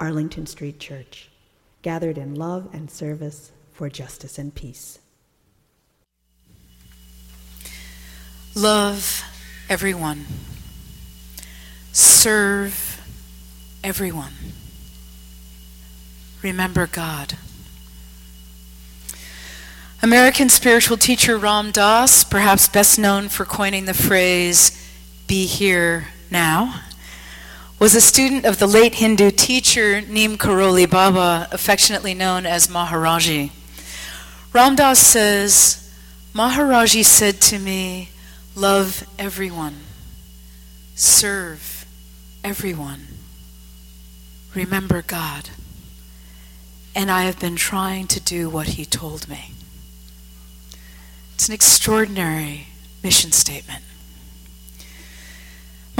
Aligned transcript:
Arlington 0.00 0.46
Street 0.46 0.80
Church, 0.80 1.28
gathered 1.82 2.16
in 2.18 2.34
love 2.34 2.68
and 2.72 2.90
service 2.90 3.52
for 3.72 3.90
justice 3.90 4.38
and 4.38 4.54
peace. 4.54 4.98
Love 8.54 9.22
everyone. 9.68 10.24
Serve 11.92 13.00
everyone. 13.84 14.32
Remember 16.42 16.86
God. 16.86 17.34
American 20.02 20.48
spiritual 20.48 20.96
teacher 20.96 21.36
Ram 21.36 21.70
Dass, 21.70 22.24
perhaps 22.24 22.68
best 22.68 22.98
known 22.98 23.28
for 23.28 23.44
coining 23.44 23.84
the 23.84 23.94
phrase, 23.94 24.72
be 25.26 25.44
here 25.44 26.08
now, 26.30 26.80
was 27.80 27.94
a 27.94 28.00
student 28.00 28.44
of 28.44 28.58
the 28.58 28.66
late 28.66 28.96
Hindu 28.96 29.30
teacher 29.30 30.02
Neem 30.02 30.36
Karoli 30.36 30.88
Baba, 30.88 31.48
affectionately 31.50 32.12
known 32.12 32.44
as 32.44 32.68
Maharaji. 32.68 33.52
Ram 34.52 34.76
Dass 34.76 34.98
says, 34.98 35.90
Maharaji 36.34 37.02
said 37.02 37.40
to 37.40 37.58
me, 37.58 38.10
Love 38.54 39.08
everyone, 39.18 39.78
serve 40.94 41.86
everyone, 42.44 43.06
remember 44.54 45.00
God. 45.00 45.48
And 46.94 47.10
I 47.10 47.22
have 47.22 47.40
been 47.40 47.56
trying 47.56 48.08
to 48.08 48.20
do 48.20 48.50
what 48.50 48.66
he 48.68 48.84
told 48.84 49.26
me. 49.26 49.52
It's 51.32 51.48
an 51.48 51.54
extraordinary 51.54 52.66
mission 53.02 53.32
statement. 53.32 53.84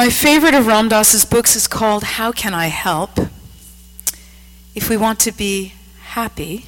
My 0.00 0.08
favorite 0.08 0.54
of 0.54 0.66
Ram 0.66 0.88
Dass's 0.88 1.26
books 1.26 1.54
is 1.54 1.68
called 1.68 2.04
How 2.16 2.32
Can 2.32 2.54
I 2.54 2.68
Help? 2.68 3.18
If 4.74 4.88
we 4.88 4.96
want 4.96 5.20
to 5.20 5.30
be 5.30 5.74
happy, 6.16 6.64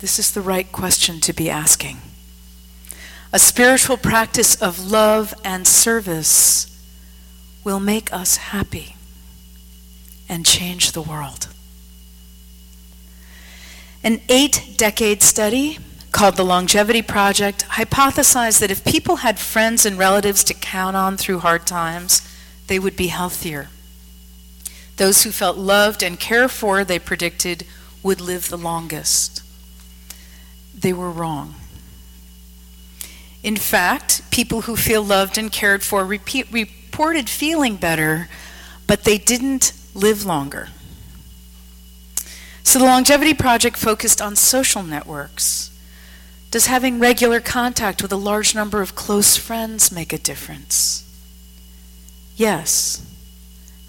this 0.00 0.18
is 0.18 0.30
the 0.30 0.42
right 0.42 0.70
question 0.70 1.18
to 1.22 1.32
be 1.32 1.48
asking. 1.48 2.02
A 3.32 3.38
spiritual 3.38 3.96
practice 3.96 4.54
of 4.54 4.90
love 4.90 5.32
and 5.46 5.66
service 5.66 6.78
will 7.64 7.80
make 7.80 8.12
us 8.12 8.36
happy 8.36 8.96
and 10.28 10.44
change 10.44 10.92
the 10.92 11.00
world. 11.00 11.48
An 14.02 14.20
eight 14.28 14.74
decade 14.76 15.22
study 15.22 15.78
called 16.14 16.36
the 16.36 16.44
Longevity 16.44 17.02
Project 17.02 17.66
hypothesized 17.70 18.60
that 18.60 18.70
if 18.70 18.84
people 18.84 19.16
had 19.16 19.36
friends 19.36 19.84
and 19.84 19.98
relatives 19.98 20.44
to 20.44 20.54
count 20.54 20.94
on 20.94 21.16
through 21.16 21.40
hard 21.40 21.66
times, 21.66 22.22
they 22.68 22.78
would 22.78 22.94
be 22.94 23.08
healthier. 23.08 23.68
Those 24.96 25.24
who 25.24 25.32
felt 25.32 25.58
loved 25.58 26.04
and 26.04 26.20
cared 26.20 26.52
for, 26.52 26.84
they 26.84 27.00
predicted, 27.00 27.66
would 28.04 28.20
live 28.20 28.48
the 28.48 28.56
longest. 28.56 29.42
They 30.72 30.92
were 30.92 31.10
wrong. 31.10 31.56
In 33.42 33.56
fact, 33.56 34.30
people 34.30 34.62
who 34.62 34.76
feel 34.76 35.02
loved 35.02 35.36
and 35.36 35.50
cared 35.50 35.82
for 35.82 36.06
repeat, 36.06 36.46
reported 36.52 37.28
feeling 37.28 37.74
better, 37.74 38.28
but 38.86 39.02
they 39.02 39.18
didn't 39.18 39.72
live 39.94 40.24
longer. 40.24 40.68
So 42.62 42.78
the 42.78 42.84
Longevity 42.84 43.34
Project 43.34 43.76
focused 43.76 44.22
on 44.22 44.36
social 44.36 44.84
networks 44.84 45.72
does 46.54 46.66
having 46.66 47.00
regular 47.00 47.40
contact 47.40 48.00
with 48.00 48.12
a 48.12 48.16
large 48.16 48.54
number 48.54 48.80
of 48.80 48.94
close 48.94 49.36
friends 49.36 49.90
make 49.90 50.12
a 50.12 50.18
difference? 50.18 51.02
Yes, 52.36 53.04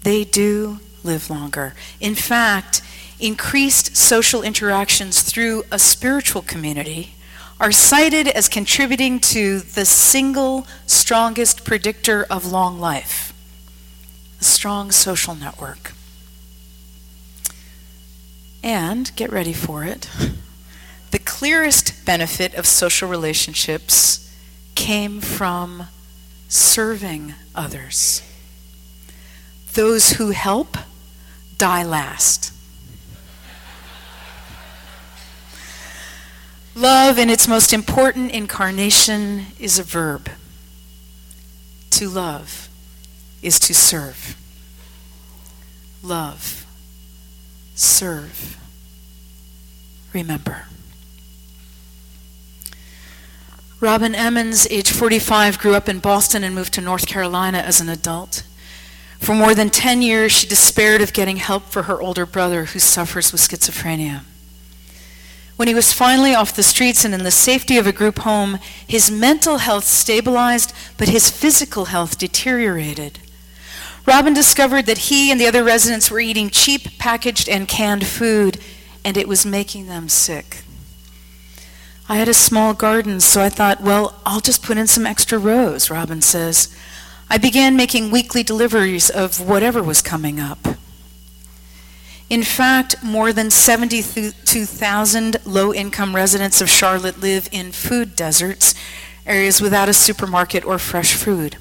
they 0.02 0.24
do 0.24 0.80
live 1.04 1.30
longer. 1.30 1.74
In 2.00 2.16
fact, 2.16 2.82
increased 3.20 3.96
social 3.96 4.42
interactions 4.42 5.22
through 5.22 5.62
a 5.70 5.78
spiritual 5.78 6.42
community 6.42 7.14
are 7.60 7.70
cited 7.70 8.26
as 8.26 8.48
contributing 8.48 9.20
to 9.20 9.60
the 9.60 9.84
single 9.84 10.66
strongest 10.88 11.64
predictor 11.64 12.26
of 12.28 12.50
long 12.50 12.80
life 12.80 13.32
a 14.40 14.44
strong 14.44 14.90
social 14.90 15.36
network. 15.36 15.92
And 18.64 19.14
get 19.14 19.30
ready 19.30 19.52
for 19.52 19.84
it. 19.84 20.10
The 21.12 21.20
clearest 21.20 21.95
benefit 22.06 22.54
of 22.54 22.66
social 22.66 23.08
relationships 23.08 24.34
came 24.74 25.20
from 25.20 25.88
serving 26.48 27.34
others. 27.54 28.22
Those 29.74 30.12
who 30.12 30.30
help 30.30 30.78
die 31.58 31.82
last. 31.82 32.52
Love, 36.74 37.18
in 37.18 37.30
its 37.30 37.48
most 37.48 37.72
important 37.72 38.30
incarnation, 38.30 39.46
is 39.58 39.78
a 39.78 39.82
verb. 39.82 40.30
To 41.90 42.08
love 42.08 42.68
is 43.42 43.58
to 43.60 43.74
serve. 43.74 44.36
Love, 46.02 46.66
serve, 47.74 48.58
remember. 50.12 50.66
Robin 53.86 54.16
Emmons, 54.16 54.66
age 54.68 54.90
45, 54.90 55.60
grew 55.60 55.76
up 55.76 55.88
in 55.88 56.00
Boston 56.00 56.42
and 56.42 56.56
moved 56.56 56.74
to 56.74 56.80
North 56.80 57.06
Carolina 57.06 57.58
as 57.58 57.80
an 57.80 57.88
adult. 57.88 58.42
For 59.20 59.32
more 59.32 59.54
than 59.54 59.70
10 59.70 60.02
years, 60.02 60.32
she 60.32 60.48
despaired 60.48 61.00
of 61.00 61.12
getting 61.12 61.36
help 61.36 61.66
for 61.66 61.84
her 61.84 62.02
older 62.02 62.26
brother 62.26 62.64
who 62.64 62.80
suffers 62.80 63.30
with 63.30 63.40
schizophrenia. 63.40 64.22
When 65.54 65.68
he 65.68 65.74
was 65.74 65.92
finally 65.92 66.34
off 66.34 66.56
the 66.56 66.64
streets 66.64 67.04
and 67.04 67.14
in 67.14 67.22
the 67.22 67.30
safety 67.30 67.78
of 67.78 67.86
a 67.86 67.92
group 67.92 68.18
home, 68.18 68.58
his 68.88 69.08
mental 69.08 69.58
health 69.58 69.84
stabilized, 69.84 70.72
but 70.98 71.08
his 71.08 71.30
physical 71.30 71.84
health 71.84 72.18
deteriorated. 72.18 73.20
Robin 74.04 74.34
discovered 74.34 74.86
that 74.86 74.98
he 74.98 75.30
and 75.30 75.40
the 75.40 75.46
other 75.46 75.62
residents 75.62 76.10
were 76.10 76.18
eating 76.18 76.50
cheap, 76.50 76.98
packaged, 76.98 77.48
and 77.48 77.68
canned 77.68 78.04
food, 78.04 78.58
and 79.04 79.16
it 79.16 79.28
was 79.28 79.46
making 79.46 79.86
them 79.86 80.08
sick. 80.08 80.64
I 82.08 82.16
had 82.16 82.28
a 82.28 82.34
small 82.34 82.72
garden, 82.72 83.18
so 83.18 83.42
I 83.42 83.48
thought, 83.48 83.80
well, 83.80 84.20
I'll 84.24 84.40
just 84.40 84.62
put 84.62 84.78
in 84.78 84.86
some 84.86 85.06
extra 85.06 85.38
rows, 85.38 85.90
Robin 85.90 86.22
says. 86.22 86.72
I 87.28 87.36
began 87.36 87.74
making 87.74 88.12
weekly 88.12 88.44
deliveries 88.44 89.10
of 89.10 89.40
whatever 89.40 89.82
was 89.82 90.02
coming 90.02 90.38
up. 90.38 90.58
In 92.30 92.44
fact, 92.44 93.02
more 93.02 93.32
than 93.32 93.50
72,000 93.50 95.36
low 95.44 95.74
income 95.74 96.14
residents 96.14 96.60
of 96.60 96.68
Charlotte 96.68 97.18
live 97.18 97.48
in 97.50 97.72
food 97.72 98.14
deserts, 98.14 98.74
areas 99.26 99.60
without 99.60 99.88
a 99.88 99.92
supermarket 99.92 100.64
or 100.64 100.78
fresh 100.78 101.14
food. 101.14 101.56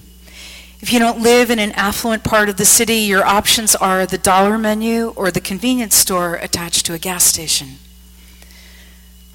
If 0.79 0.93
you 0.93 0.99
don't 0.99 1.21
live 1.21 1.49
in 1.49 1.57
an 1.57 1.71
affluent 1.71 2.23
part 2.23 2.49
of 2.49 2.57
the 2.57 2.65
city, 2.65 2.97
your 2.97 3.25
options 3.25 3.73
are 3.73 4.05
the 4.05 4.19
dollar 4.19 4.59
menu 4.59 5.07
or 5.15 5.31
the 5.31 5.41
convenience 5.41 5.95
store 5.95 6.35
attached 6.35 6.85
to 6.85 6.93
a 6.93 6.99
gas 6.99 7.23
station. 7.23 7.79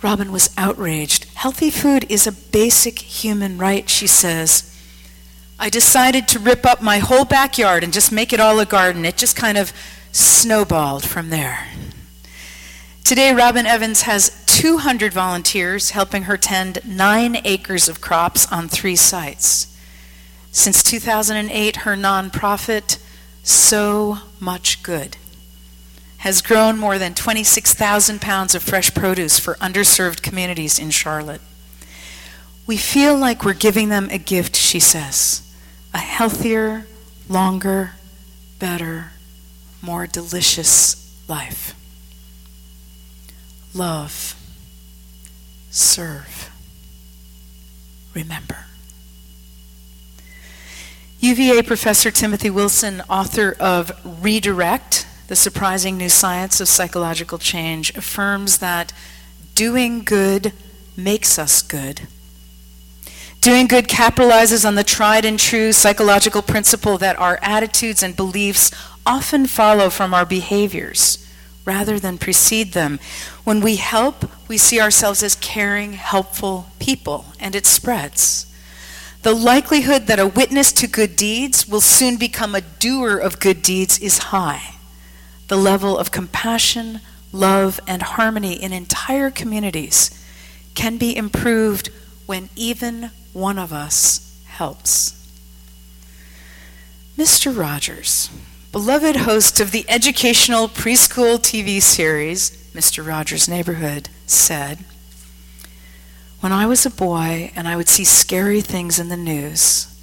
Robin 0.02 0.32
was 0.32 0.50
outraged. 0.56 1.24
Healthy 1.34 1.70
food 1.70 2.06
is 2.08 2.26
a 2.26 2.32
basic 2.32 2.98
human 2.98 3.58
right, 3.58 3.88
she 3.88 4.06
says. 4.06 4.66
I 5.58 5.68
decided 5.68 6.26
to 6.28 6.38
rip 6.38 6.64
up 6.64 6.80
my 6.80 6.98
whole 6.98 7.26
backyard 7.26 7.84
and 7.84 7.92
just 7.92 8.10
make 8.10 8.32
it 8.32 8.40
all 8.40 8.58
a 8.60 8.66
garden. 8.66 9.04
It 9.04 9.18
just 9.18 9.36
kind 9.36 9.58
of 9.58 9.72
snowballed 10.10 11.04
from 11.04 11.28
there. 11.28 11.68
Today, 13.04 13.34
Robin 13.34 13.66
Evans 13.66 14.02
has 14.02 14.42
200 14.46 15.12
volunteers 15.12 15.90
helping 15.90 16.22
her 16.22 16.36
tend 16.36 16.80
nine 16.86 17.36
acres 17.44 17.88
of 17.88 18.00
crops 18.00 18.50
on 18.50 18.68
three 18.68 18.96
sites. 18.96 19.76
Since 20.50 20.82
2008, 20.82 21.76
her 21.76 21.94
nonprofit, 21.94 22.98
Sow 23.42 24.18
Much 24.38 24.82
Good, 24.82 25.16
has 26.20 26.42
grown 26.42 26.78
more 26.78 26.98
than 26.98 27.14
26,000 27.14 28.20
pounds 28.20 28.54
of 28.54 28.62
fresh 28.62 28.92
produce 28.92 29.38
for 29.38 29.54
underserved 29.54 30.20
communities 30.20 30.78
in 30.78 30.90
Charlotte. 30.90 31.40
We 32.66 32.76
feel 32.76 33.16
like 33.16 33.42
we're 33.42 33.54
giving 33.54 33.88
them 33.88 34.08
a 34.10 34.18
gift, 34.18 34.54
she 34.54 34.80
says 34.80 35.42
a 35.94 35.98
healthier, 35.98 36.86
longer, 37.28 37.92
better, 38.58 39.12
more 39.82 40.06
delicious 40.06 41.18
life. 41.26 41.74
Love, 43.74 44.36
serve, 45.70 46.50
remember. 48.14 48.66
UVA 51.20 51.62
professor 51.62 52.10
Timothy 52.10 52.50
Wilson, 52.50 53.02
author 53.08 53.56
of 53.58 53.90
Redirect, 54.22 54.99
The 55.30 55.36
Surprising 55.36 55.96
New 55.96 56.08
Science 56.08 56.60
of 56.60 56.66
Psychological 56.66 57.38
Change, 57.38 57.96
affirms 57.96 58.58
that 58.58 58.92
doing 59.54 60.02
good 60.02 60.52
makes 60.96 61.38
us 61.38 61.62
good. 61.62 62.08
Doing 63.40 63.68
good 63.68 63.86
capitalizes 63.86 64.66
on 64.66 64.74
the 64.74 64.82
tried 64.82 65.24
and 65.24 65.38
true 65.38 65.70
psychological 65.70 66.42
principle 66.42 66.98
that 66.98 67.16
our 67.16 67.38
attitudes 67.42 68.02
and 68.02 68.16
beliefs 68.16 68.72
often 69.06 69.46
follow 69.46 69.88
from 69.88 70.12
our 70.12 70.26
behaviors 70.26 71.24
rather 71.64 72.00
than 72.00 72.18
precede 72.18 72.72
them. 72.72 72.98
When 73.44 73.60
we 73.60 73.76
help, 73.76 74.28
we 74.48 74.58
see 74.58 74.80
ourselves 74.80 75.22
as 75.22 75.36
caring, 75.36 75.92
helpful 75.92 76.70
people, 76.80 77.26
and 77.38 77.54
it 77.54 77.66
spreads. 77.66 78.52
The 79.22 79.32
likelihood 79.32 80.08
that 80.08 80.18
a 80.18 80.26
witness 80.26 80.72
to 80.72 80.88
good 80.88 81.14
deeds 81.14 81.68
will 81.68 81.80
soon 81.80 82.16
become 82.16 82.56
a 82.56 82.62
doer 82.62 83.16
of 83.16 83.38
good 83.38 83.62
deeds 83.62 83.96
is 84.00 84.18
high. 84.34 84.74
The 85.50 85.56
level 85.56 85.98
of 85.98 86.12
compassion, 86.12 87.00
love, 87.32 87.80
and 87.84 88.02
harmony 88.02 88.52
in 88.52 88.72
entire 88.72 89.32
communities 89.32 90.12
can 90.76 90.96
be 90.96 91.16
improved 91.16 91.90
when 92.24 92.50
even 92.54 93.10
one 93.32 93.58
of 93.58 93.72
us 93.72 94.40
helps. 94.46 95.28
Mr. 97.18 97.50
Rogers, 97.58 98.30
beloved 98.70 99.16
host 99.16 99.58
of 99.58 99.72
the 99.72 99.84
educational 99.88 100.68
preschool 100.68 101.36
TV 101.36 101.82
series, 101.82 102.52
Mr. 102.72 103.04
Rogers' 103.04 103.48
Neighborhood, 103.48 104.08
said, 104.26 104.84
When 106.38 106.52
I 106.52 106.66
was 106.66 106.86
a 106.86 106.90
boy 106.90 107.50
and 107.56 107.66
I 107.66 107.74
would 107.74 107.88
see 107.88 108.04
scary 108.04 108.60
things 108.60 109.00
in 109.00 109.08
the 109.08 109.16
news, 109.16 110.00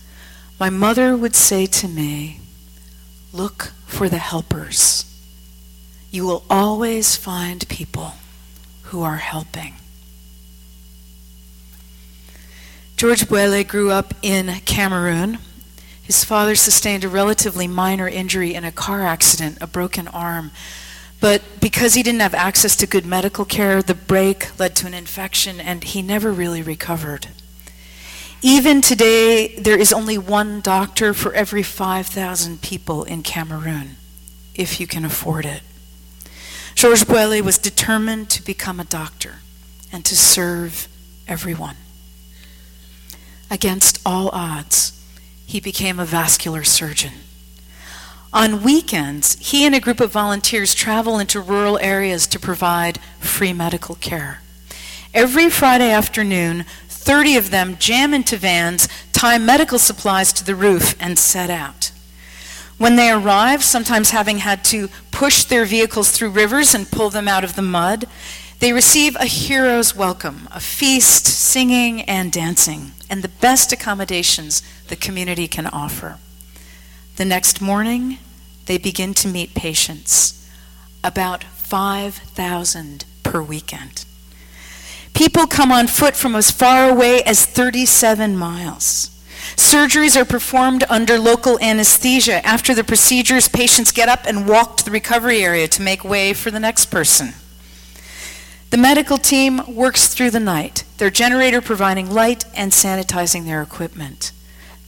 my 0.59 0.69
mother 0.69 1.15
would 1.15 1.38
say 1.38 1.65
to 1.67 1.88
me, 1.88 2.41
Look 3.31 3.71
for 3.85 4.09
the 4.09 4.17
helpers. 4.17 5.06
You 6.12 6.25
will 6.25 6.44
always 6.50 7.15
find 7.15 7.68
people 7.68 8.13
who 8.83 9.04
are 9.04 9.18
helping. 9.18 9.74
George 12.95 13.27
Bwelle 13.27 13.68
grew 13.68 13.92
up 13.92 14.13
in 14.21 14.48
Cameroon. 14.65 15.38
His 16.01 16.24
father 16.24 16.56
sustained 16.56 17.04
a 17.04 17.09
relatively 17.09 17.68
minor 17.68 18.07
injury 18.07 18.56
in 18.56 18.63
a 18.63 18.71
car 18.71 19.06
accident, 19.06 19.57
a 19.62 19.68
broken 19.68 20.07
arm. 20.07 20.51
But 21.19 21.42
because 21.59 21.95
he 21.95 22.04
didn't 22.04 22.21
have 22.21 22.33
access 22.33 22.75
to 22.77 22.88
good 22.88 23.06
medical 23.06 23.45
care, 23.45 23.81
the 23.81 23.94
break 23.94 24.57
led 24.60 24.75
to 24.77 24.88
an 24.88 24.94
infection 24.94 25.60
and 25.60 25.83
he 25.83 26.01
never 26.01 26.31
really 26.31 26.62
recovered. 26.62 27.27
Even 28.42 28.81
today, 28.81 29.56
there 29.57 29.77
is 29.77 29.92
only 29.92 30.18
one 30.18 30.62
doctor 30.62 31.13
for 31.13 31.33
every 31.33 31.63
5,000 31.63 32.62
people 32.62 33.03
in 33.03 33.24
Cameroon, 33.24 33.98
if 34.56 34.80
you 34.80 34.88
can 34.88 35.03
afford 35.03 35.45
it. 35.45 35.62
Georges 36.77 37.06
Bwelle 37.06 37.41
was 37.41 37.57
determined 37.57 38.29
to 38.29 38.45
become 38.45 38.79
a 38.79 38.83
doctor 38.83 39.38
and 39.91 40.06
to 40.06 40.15
serve 40.15 40.88
everyone. 41.27 41.75
Against 43.50 44.00
all 44.06 44.29
odds, 44.29 44.94
he 45.47 45.59
became 45.59 46.00
a 46.00 46.06
vascular 46.06 46.63
surgeon. 46.63 47.13
On 48.31 48.62
weekends, 48.62 49.39
he 49.39 49.65
and 49.65 49.74
a 49.74 49.79
group 49.79 50.00
of 50.00 50.12
volunteers 50.12 50.75
travel 50.75 51.18
into 51.18 51.41
rural 51.41 51.79
areas 51.79 52.27
to 52.27 52.39
provide 52.39 53.00
free 53.19 53.53
medical 53.53 53.95
care. 53.95 54.44
Every 55.15 55.50
Friday 55.50 55.89
afternoon, 55.89 56.63
30 56.89 57.38
of 57.38 57.50
them 57.50 57.77
jam 57.79 58.13
into 58.13 58.38
vans, 58.38 58.88
tie 59.13 59.39
medical 59.39 59.79
supplies 59.79 60.31
to 60.33 60.45
the 60.45 60.53
roof, 60.53 60.95
and 61.00 61.18
set 61.18 61.50
out. 61.50 61.87
When 62.77 62.95
they 62.95 63.09
arrive, 63.09 63.63
sometimes 63.63 64.12
having 64.12 64.39
had 64.39 64.63
to 64.65 64.89
push 65.12 65.44
their 65.44 65.65
vehicles 65.65 66.12
through 66.12 66.29
rivers 66.29 66.75
and 66.75 66.89
pull 66.91 67.09
them 67.09 67.27
out 67.27 67.44
of 67.44 67.56
the 67.56 67.62
mud, 67.62 68.06
they 68.59 68.74
receive 68.74 69.15
a 69.15 69.25
hero's 69.25 69.95
welcome, 69.95 70.47
a 70.51 70.59
feast, 70.59 71.25
singing, 71.25 72.01
and 72.03 72.31
dancing, 72.31 72.91
and 73.09 73.24
the 73.24 73.27
best 73.29 73.71
accommodations 73.71 74.62
the 74.88 74.95
community 74.95 75.47
can 75.47 75.68
offer. 75.68 76.18
The 77.18 77.25
next 77.25 77.62
morning, 77.62 78.19
they 78.65 78.77
begin 78.77 79.13
to 79.15 79.27
meet 79.27 79.56
patients, 79.56 80.47
about 81.03 81.44
5,000 81.44 83.06
per 83.24 83.41
weekend. 83.41 84.06
People 85.13 85.47
come 85.47 85.71
on 85.71 85.88
foot 85.88 86.15
from 86.15 86.35
as 86.35 86.51
far 86.51 86.89
away 86.89 87.24
as 87.24 87.45
37 87.45 88.38
miles. 88.38 89.16
Surgeries 89.55 90.15
are 90.15 90.25
performed 90.25 90.83
under 90.89 91.17
local 91.17 91.59
anesthesia. 91.59 92.45
After 92.45 92.73
the 92.73 92.83
procedures, 92.83 93.47
patients 93.47 93.91
get 93.91 94.09
up 94.09 94.25
and 94.25 94.47
walk 94.47 94.77
to 94.77 94.85
the 94.85 94.91
recovery 94.91 95.44
area 95.44 95.67
to 95.69 95.81
make 95.81 96.03
way 96.03 96.33
for 96.33 96.51
the 96.51 96.59
next 96.59 96.88
person. 96.88 97.33
The 98.69 98.77
medical 98.77 99.17
team 99.17 99.61
works 99.73 100.13
through 100.13 100.31
the 100.31 100.39
night, 100.41 100.83
their 100.97 101.09
generator 101.09 101.61
providing 101.61 102.11
light 102.11 102.44
and 102.53 102.71
sanitizing 102.71 103.45
their 103.45 103.61
equipment. 103.61 104.33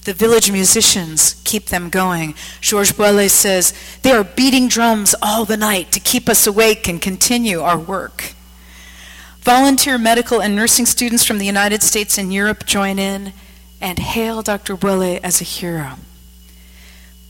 The 0.04 0.14
village 0.14 0.52
musicians 0.52 1.42
keep 1.44 1.68
them 1.68 1.90
going. 1.90 2.34
Georges 2.62 2.96
Bwelle 2.96 3.30
says, 3.30 3.74
They 4.02 4.12
are 4.12 4.24
beating 4.24 4.68
drums 4.68 5.16
all 5.22 5.46
the 5.46 5.58
night 5.58 5.92
to 5.92 6.00
keep 6.00 6.28
us 6.28 6.48
awake 6.48 6.88
and 6.88 7.02
continue 7.02 7.62
our 7.62 7.78
work. 7.78 8.34
Volunteer 9.42 9.98
medical 9.98 10.42
and 10.42 10.56
nursing 10.56 10.86
students 10.86 11.24
from 11.24 11.38
the 11.38 11.46
United 11.46 11.82
States 11.82 12.18
and 12.18 12.34
Europe 12.34 12.66
join 12.66 13.00
in 13.00 13.34
and 13.82 14.00
hail 14.00 14.42
Dr. 14.42 14.76
Bwelle 14.76 15.20
as 15.24 15.42
a 15.42 15.46
hero. 15.46 15.96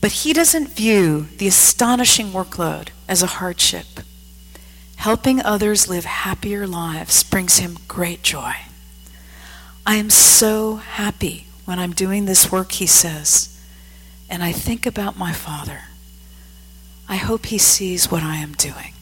But 0.00 0.12
he 0.12 0.32
doesn't 0.32 0.70
view 0.70 1.28
the 1.36 1.46
astonishing 1.46 2.28
workload 2.28 2.88
as 3.08 3.22
a 3.22 3.38
hardship. 3.38 4.00
Helping 4.96 5.42
others 5.42 5.88
live 5.88 6.04
happier 6.04 6.66
lives 6.66 7.22
brings 7.22 7.58
him 7.58 7.78
great 7.88 8.22
joy. 8.22 8.54
I 9.86 9.96
am 9.96 10.10
so 10.10 10.76
happy 10.76 11.46
when 11.64 11.78
I'm 11.78 11.92
doing 11.92 12.24
this 12.24 12.50
work, 12.50 12.72
he 12.72 12.86
says, 12.86 13.58
and 14.28 14.42
I 14.42 14.52
think 14.52 14.86
about 14.86 15.18
my 15.18 15.32
Father. 15.32 15.82
I 17.08 17.16
hope 17.16 17.46
he 17.46 17.58
sees 17.58 18.10
what 18.10 18.22
I 18.22 18.36
am 18.36 18.52
doing. 18.52 18.94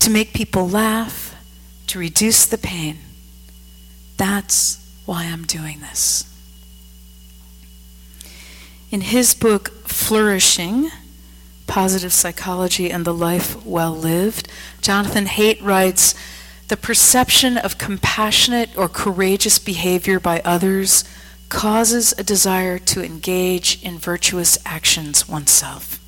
To 0.00 0.10
make 0.10 0.32
people 0.32 0.68
laugh, 0.68 1.34
to 1.88 1.98
reduce 1.98 2.46
the 2.46 2.58
pain. 2.58 2.98
That's 4.16 4.87
why 5.08 5.24
I'm 5.24 5.44
doing 5.44 5.80
this. 5.80 6.22
In 8.90 9.00
his 9.00 9.32
book, 9.32 9.70
Flourishing, 9.88 10.90
Positive 11.66 12.12
Psychology 12.12 12.90
and 12.90 13.06
the 13.06 13.14
Life 13.14 13.64
Well 13.64 13.96
Lived, 13.96 14.48
Jonathan 14.82 15.24
Haidt 15.24 15.62
writes 15.62 16.14
The 16.68 16.76
perception 16.76 17.56
of 17.56 17.78
compassionate 17.78 18.76
or 18.76 18.86
courageous 18.86 19.58
behavior 19.58 20.20
by 20.20 20.42
others 20.44 21.04
causes 21.48 22.12
a 22.18 22.22
desire 22.22 22.78
to 22.78 23.02
engage 23.02 23.82
in 23.82 23.98
virtuous 23.98 24.58
actions 24.66 25.26
oneself. 25.26 25.98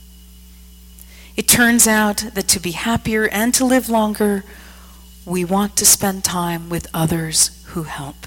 It 1.39 1.49
turns 1.49 1.87
out 1.87 2.19
that 2.35 2.49
to 2.49 2.61
be 2.61 2.73
happier 2.73 3.29
and 3.29 3.55
to 3.55 3.65
live 3.65 3.89
longer, 3.89 4.45
we 5.25 5.43
want 5.43 5.75
to 5.77 5.87
spend 5.87 6.23
time 6.23 6.69
with 6.69 6.87
others 6.93 7.65
who 7.69 7.85
help. 7.85 8.27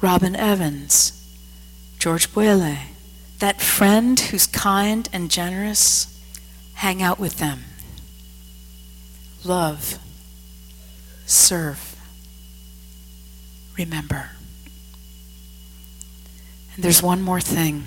Robin 0.00 0.34
Evans, 0.34 1.12
George 1.98 2.32
Bwelle, 2.32 2.78
that 3.38 3.60
friend 3.60 4.18
who's 4.18 4.46
kind 4.46 5.08
and 5.12 5.30
generous, 5.30 6.18
hang 6.74 7.02
out 7.02 7.18
with 7.18 7.38
them. 7.38 7.64
Love. 9.44 9.98
Serve. 11.26 11.96
Remember. 13.76 14.30
And 16.74 16.84
there's 16.84 17.02
one 17.02 17.20
more 17.20 17.40
thing. 17.40 17.84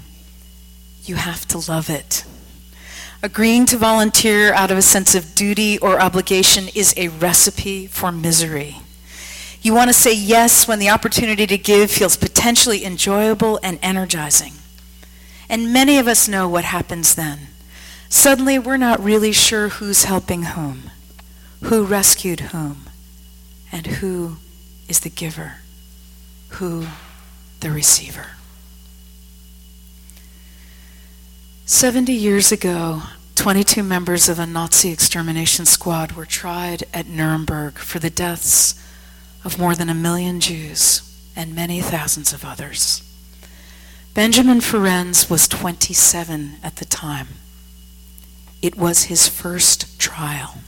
You 1.05 1.15
have 1.15 1.47
to 1.47 1.57
love 1.71 1.89
it. 1.89 2.25
Agreeing 3.21 3.65
to 3.67 3.77
volunteer 3.77 4.53
out 4.53 4.69
of 4.69 4.77
a 4.77 4.81
sense 4.81 5.15
of 5.15 5.33
duty 5.33 5.79
or 5.79 5.99
obligation 6.01 6.65
is 6.75 6.93
a 6.97 7.07
recipe 7.07 7.87
for 7.87 8.11
misery. 8.11 8.77
You 9.63 9.73
want 9.73 9.87
to 9.87 9.93
say 9.93 10.13
yes 10.13 10.67
when 10.67 10.79
the 10.79 10.89
opportunity 10.89 11.47
to 11.47 11.57
give 11.57 11.89
feels 11.89 12.17
potentially 12.17 12.83
enjoyable 12.83 13.61
and 13.63 13.79
energizing. 13.81 14.51
And 15.47 15.71
many 15.71 15.97
of 15.97 16.07
us 16.07 16.27
know 16.27 16.49
what 16.49 16.65
happens 16.65 17.15
then. 17.15 17.47
Suddenly, 18.09 18.59
we're 18.59 18.75
not 18.75 19.01
really 19.01 19.31
sure 19.31 19.69
who's 19.69 20.03
helping 20.03 20.43
whom, 20.43 20.91
who 21.63 21.85
rescued 21.85 22.41
whom, 22.51 22.89
and 23.71 23.87
who 23.87 24.35
is 24.89 24.99
the 24.99 25.09
giver, 25.09 25.59
who 26.49 26.87
the 27.61 27.71
receiver. 27.71 28.31
70 31.65 32.11
years 32.11 32.51
ago, 32.51 33.03
22 33.35 33.81
members 33.81 34.27
of 34.27 34.39
a 34.39 34.45
Nazi 34.45 34.91
extermination 34.91 35.65
squad 35.65 36.11
were 36.11 36.25
tried 36.25 36.83
at 36.93 37.07
Nuremberg 37.07 37.75
for 37.75 37.99
the 37.99 38.09
deaths 38.09 38.75
of 39.43 39.59
more 39.59 39.75
than 39.75 39.89
a 39.89 39.93
million 39.93 40.39
Jews 40.39 41.01
and 41.35 41.55
many 41.55 41.81
thousands 41.81 42.33
of 42.33 42.45
others. 42.45 43.01
Benjamin 44.13 44.59
Ferencz 44.59 45.29
was 45.29 45.47
27 45.47 46.57
at 46.63 46.75
the 46.75 46.85
time. 46.85 47.27
It 48.61 48.77
was 48.77 49.05
his 49.05 49.27
first 49.27 49.99
trial. 49.99 50.59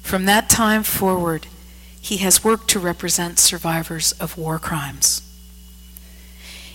From 0.00 0.24
that 0.26 0.48
time 0.48 0.82
forward, 0.82 1.46
he 2.00 2.18
has 2.18 2.44
worked 2.44 2.68
to 2.70 2.78
represent 2.78 3.38
survivors 3.38 4.12
of 4.12 4.38
war 4.38 4.58
crimes. 4.58 5.22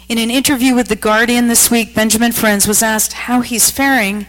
In 0.10 0.18
an 0.18 0.32
interview 0.32 0.76
with 0.76 0.88
The 0.88 0.96
Guardian 0.96 1.48
this 1.48 1.70
week, 1.70 1.94
Benjamin 1.94 2.32
Ferencz 2.32 2.68
was 2.68 2.82
asked 2.82 3.14
how 3.14 3.42
he's 3.42 3.70
faring 3.72 4.26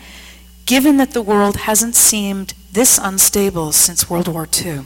given 0.66 0.99
that 0.99 1.12
the 1.12 1.23
world 1.23 1.56
hasn't 1.56 1.97
seemed 1.97 2.54
this 2.73 2.99
unstable 3.02 3.73
since 3.73 4.09
World 4.09 4.28
War 4.28 4.47
II. 4.47 4.85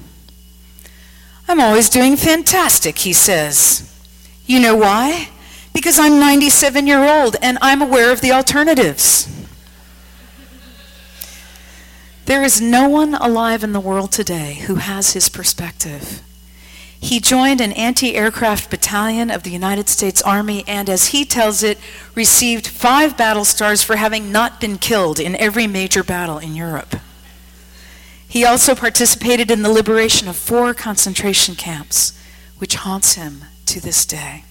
I'm 1.46 1.60
always 1.60 1.88
doing 1.88 2.16
fantastic, 2.16 2.98
he 2.98 3.12
says. 3.12 3.90
You 4.46 4.60
know 4.60 4.76
why? 4.76 5.28
Because 5.72 5.98
I'm 5.98 6.18
97 6.18 6.86
year 6.86 7.04
old 7.04 7.36
and 7.42 7.58
I'm 7.60 7.82
aware 7.82 8.12
of 8.12 8.20
the 8.20 8.32
alternatives. 8.32 9.28
There 12.26 12.42
is 12.42 12.60
no 12.60 12.88
one 12.88 13.14
alive 13.14 13.62
in 13.62 13.72
the 13.72 13.80
world 13.80 14.10
today 14.10 14.54
who 14.66 14.76
has 14.76 15.12
his 15.12 15.28
perspective. 15.28 16.22
He 16.98 17.20
joined 17.20 17.60
an 17.60 17.72
anti 17.72 18.16
aircraft 18.16 18.70
battalion 18.70 19.30
of 19.30 19.42
the 19.42 19.50
United 19.50 19.90
States 19.90 20.22
Army 20.22 20.64
and, 20.66 20.88
as 20.88 21.08
he 21.08 21.26
tells 21.26 21.62
it, 21.62 21.78
received 22.14 22.66
five 22.66 23.14
battle 23.14 23.44
stars 23.44 23.82
for 23.82 23.96
having 23.96 24.32
not 24.32 24.58
been 24.58 24.78
killed 24.78 25.20
in 25.20 25.36
every 25.36 25.66
major 25.66 26.02
battle 26.02 26.38
in 26.38 26.54
Europe. 26.54 26.96
He 28.34 28.44
also 28.44 28.74
participated 28.74 29.48
in 29.48 29.62
the 29.62 29.70
liberation 29.70 30.26
of 30.26 30.34
four 30.34 30.74
concentration 30.74 31.54
camps, 31.54 32.20
which 32.58 32.74
haunts 32.74 33.14
him 33.14 33.44
to 33.66 33.80
this 33.80 34.04
day. 34.04 34.42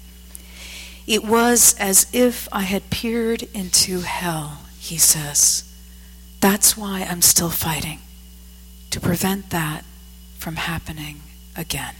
It 1.06 1.26
was 1.26 1.76
as 1.78 2.08
if 2.14 2.48
I 2.54 2.62
had 2.62 2.90
peered 2.90 3.44
into 3.54 4.00
hell, 4.00 4.62
he 4.80 4.98
says. 4.98 5.70
That's 6.40 6.78
why 6.78 7.02
I'm 7.02 7.22
still 7.22 7.50
fighting, 7.50 8.00
to 8.90 9.02
prevent 9.02 9.50
that 9.50 9.84
from 10.38 10.56
happening 10.56 11.20
again. 11.54 11.96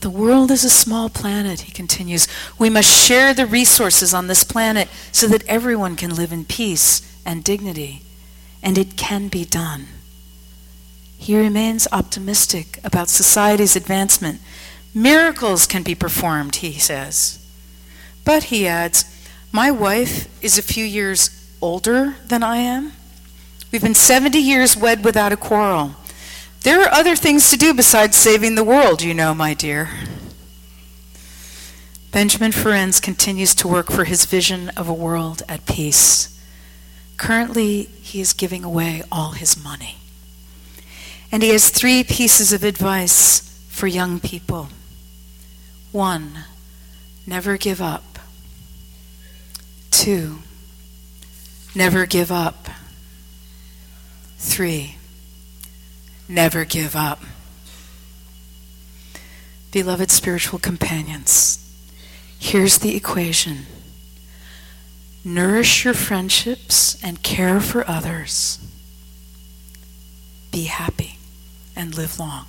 The 0.00 0.10
world 0.10 0.50
is 0.50 0.64
a 0.64 0.70
small 0.70 1.08
planet, 1.08 1.62
he 1.62 1.72
continues. 1.72 2.28
We 2.58 2.68
must 2.68 2.90
share 2.90 3.32
the 3.32 3.46
resources 3.46 4.12
on 4.12 4.26
this 4.26 4.44
planet 4.44 4.90
so 5.12 5.26
that 5.28 5.46
everyone 5.46 5.96
can 5.96 6.14
live 6.14 6.30
in 6.30 6.44
peace 6.44 7.00
and 7.24 7.42
dignity. 7.42 8.03
And 8.64 8.76
it 8.76 8.96
can 8.96 9.28
be 9.28 9.44
done. 9.44 9.86
He 11.16 11.38
remains 11.38 11.86
optimistic 11.92 12.80
about 12.82 13.08
society's 13.08 13.76
advancement. 13.76 14.40
Miracles 14.92 15.66
can 15.66 15.84
be 15.84 15.94
performed, 15.94 16.56
he 16.56 16.72
says. 16.72 17.38
But, 18.24 18.44
he 18.44 18.66
adds, 18.66 19.04
my 19.52 19.70
wife 19.70 20.28
is 20.42 20.58
a 20.58 20.62
few 20.62 20.84
years 20.84 21.30
older 21.62 22.16
than 22.26 22.42
I 22.42 22.56
am. 22.56 22.92
We've 23.70 23.82
been 23.82 23.94
70 23.94 24.38
years 24.38 24.76
wed 24.76 25.04
without 25.04 25.32
a 25.32 25.36
quarrel. 25.36 25.94
There 26.62 26.82
are 26.82 26.92
other 26.92 27.14
things 27.14 27.50
to 27.50 27.56
do 27.56 27.74
besides 27.74 28.16
saving 28.16 28.54
the 28.54 28.64
world, 28.64 29.02
you 29.02 29.14
know, 29.14 29.34
my 29.34 29.54
dear. 29.54 29.90
Benjamin 32.10 32.52
Ferencz 32.52 33.02
continues 33.02 33.54
to 33.56 33.68
work 33.68 33.90
for 33.90 34.04
his 34.04 34.24
vision 34.24 34.70
of 34.70 34.88
a 34.88 34.94
world 34.94 35.42
at 35.48 35.66
peace. 35.66 36.33
Currently, 37.16 37.84
he 38.02 38.20
is 38.20 38.32
giving 38.32 38.64
away 38.64 39.02
all 39.10 39.32
his 39.32 39.62
money. 39.62 39.96
And 41.30 41.42
he 41.42 41.50
has 41.50 41.70
three 41.70 42.04
pieces 42.04 42.52
of 42.52 42.64
advice 42.64 43.40
for 43.68 43.86
young 43.86 44.20
people. 44.20 44.68
One, 45.92 46.44
never 47.26 47.56
give 47.56 47.80
up. 47.80 48.18
Two, 49.90 50.38
Never 51.74 52.06
give 52.06 52.30
up. 52.30 52.68
Three, 54.38 54.96
never 56.28 56.64
give 56.64 56.94
up. 56.94 57.20
Beloved 59.72 60.10
spiritual 60.12 60.60
companions, 60.60 61.58
here's 62.38 62.78
the 62.78 62.94
equation 62.94 63.66
nourish 65.24 65.84
your 65.84 65.94
friendships 65.94 67.02
and 67.02 67.22
care 67.22 67.60
for 67.60 67.88
others. 67.88 68.58
Be 70.52 70.64
happy 70.64 71.18
and 71.74 71.94
live 71.94 72.18
long. 72.18 72.46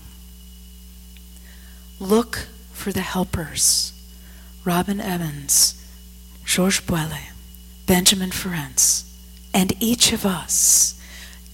Look 2.00 2.48
for 2.72 2.91
the 2.91 3.01
helpers 3.01 3.94
Robin 4.63 5.00
Evans, 5.00 5.82
Georges 6.44 6.82
Bwelle, 6.86 7.32
Benjamin 7.86 8.32
Ferencz 8.32 9.05
and 9.55 9.72
each 9.79 10.12
of 10.12 10.25
us 10.25 11.00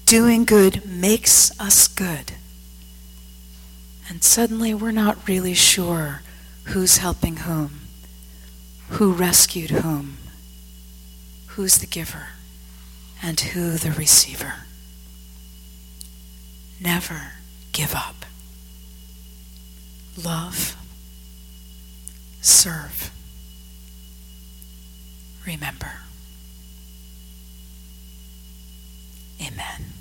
doing 0.07 0.43
good 0.43 0.83
makes 0.85 1.57
us 1.59 1.87
good. 1.87 2.33
And 4.09 4.23
suddenly 4.23 4.73
we're 4.73 4.91
not 4.91 5.27
really 5.27 5.53
sure 5.53 6.23
who's 6.65 6.97
helping 6.97 7.37
whom, 7.37 7.81
who 8.89 9.13
rescued 9.13 9.69
whom, 9.69 10.17
who's 11.55 11.79
the 11.79 11.87
giver, 11.87 12.29
and 13.21 13.39
who 13.39 13.71
the 13.77 13.91
receiver. 13.91 14.53
Never 16.79 17.33
give 17.71 17.93
up. 17.93 18.25
Love. 20.21 20.77
Serve. 22.41 23.11
Remember. 25.45 26.01
Amen. 29.41 30.00